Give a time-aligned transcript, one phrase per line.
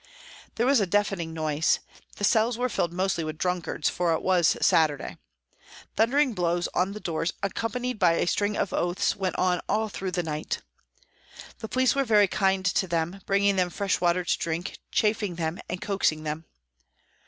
[0.55, 1.79] There was a deafening noise;
[2.15, 5.19] the cells were filled mostly with drunkards, for it was Saturday.
[5.95, 10.09] Thundering blows on the doors, accompanied by a string of oaths, went on all through
[10.13, 10.63] the night.
[11.59, 15.59] The police were very kind to them, bringing them fresh water to drink, chaffing them
[15.69, 16.45] and coaxing them.